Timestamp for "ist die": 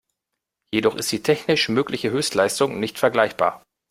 0.95-1.21